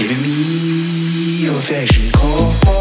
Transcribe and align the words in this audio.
giving 0.00 0.22
me 0.22 1.44
your 1.44 1.60
vision 1.60 2.10
call. 2.10 2.79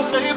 nothing. 0.00 0.29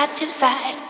Side 0.00 0.16
to 0.16 0.30
side. 0.30 0.89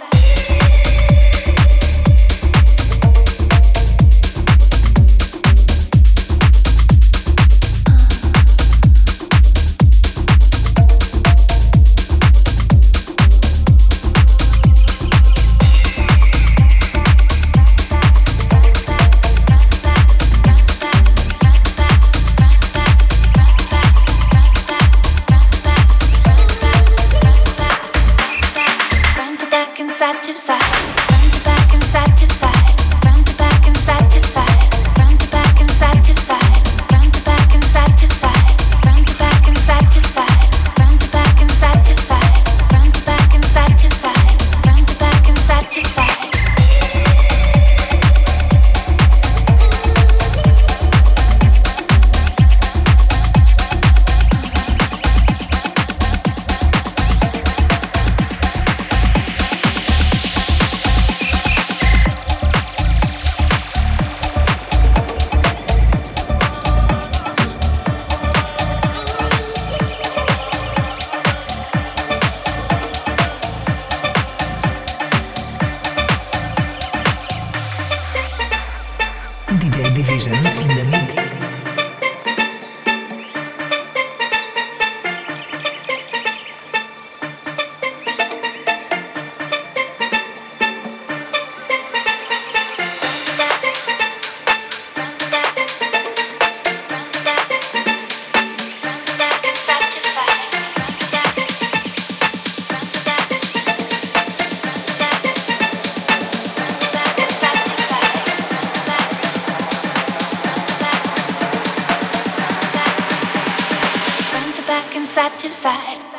side. 115.53 116.10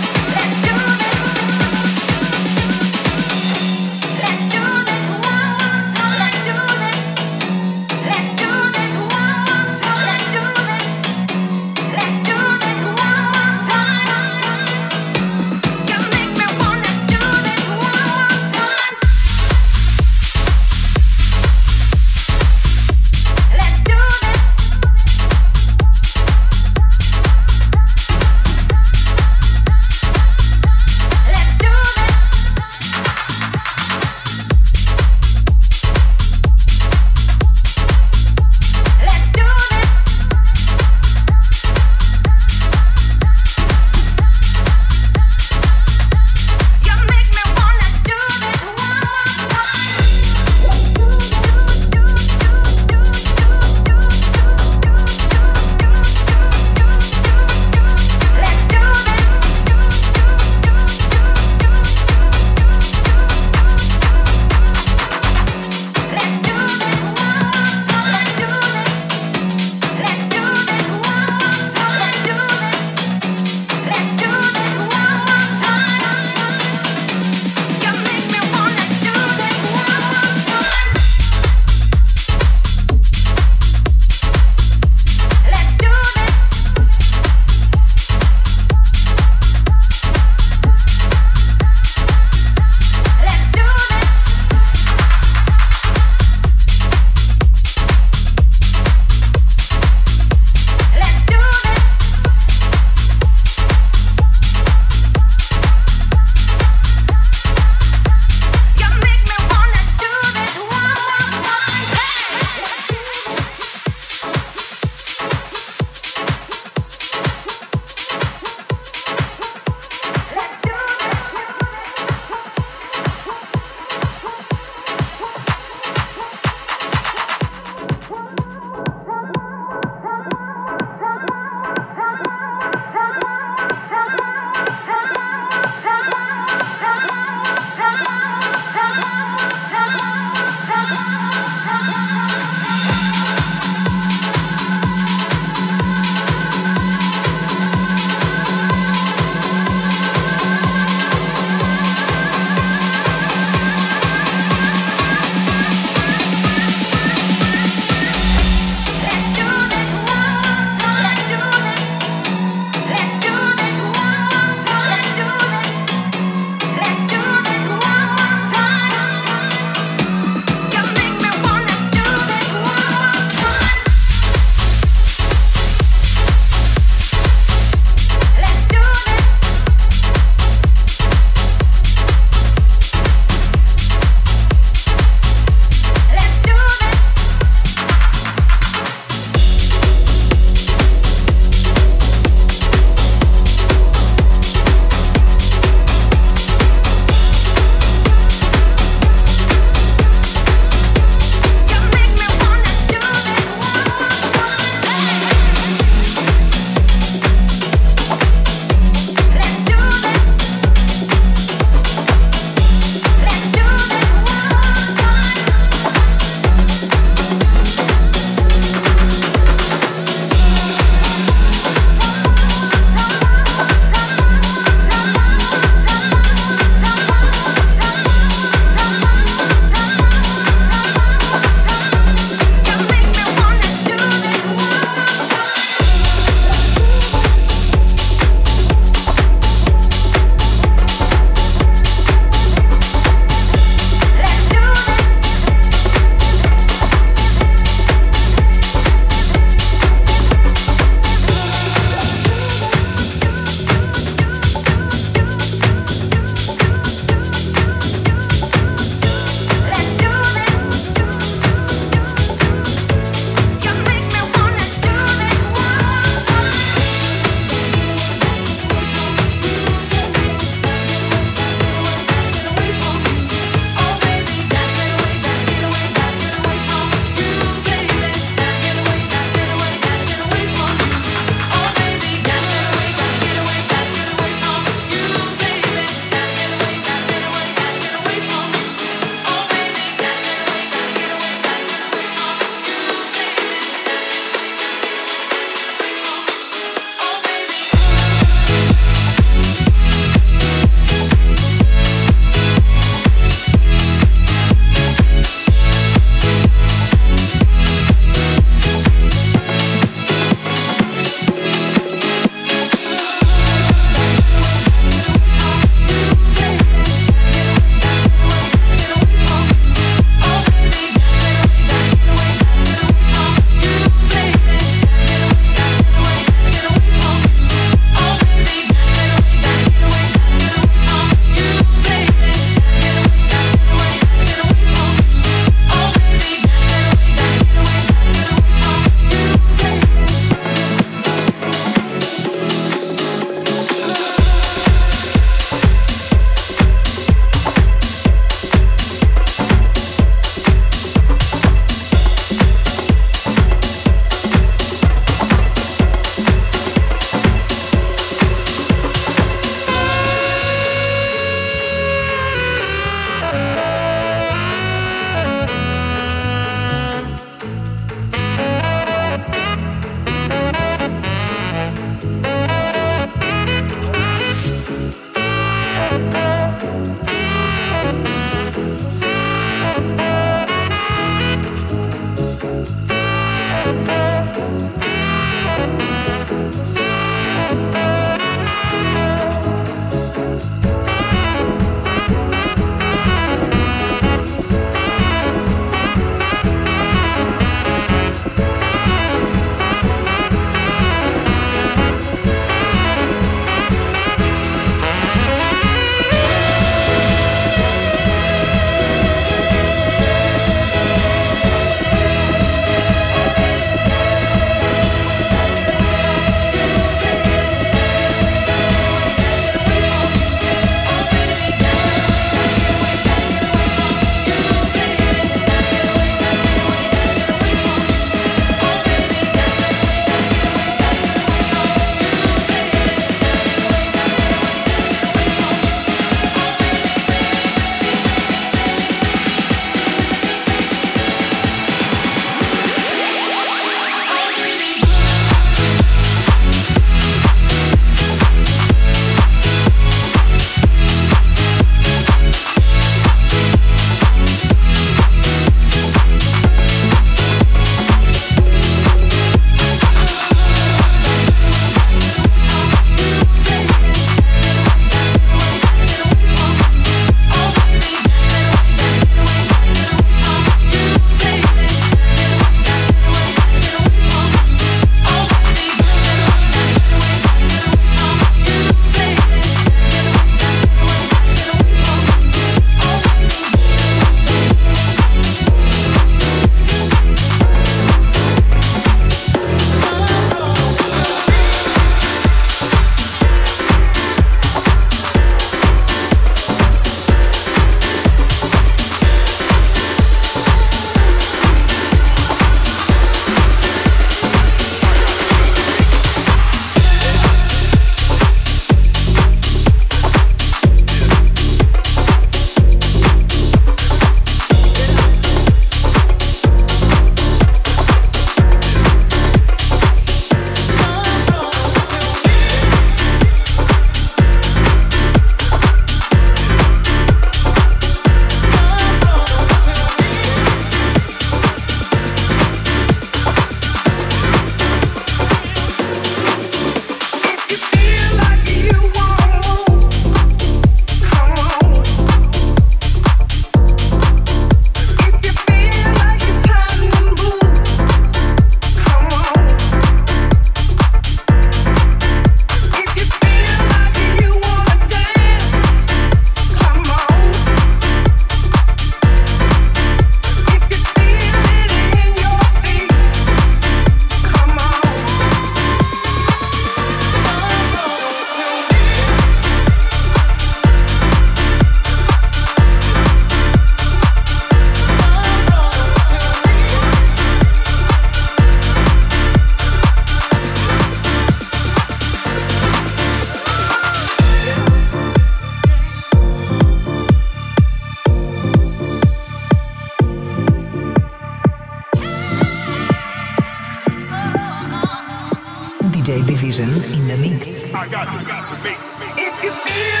DJ 596.01 596.25
Division 596.25 596.67
in 596.67 597.07
the 597.07 597.15
mix. 597.17 597.47
If 597.47 599.43
you. 599.43 599.51
Feel 599.51 599.71
like 599.71 599.95
you 599.95 600.00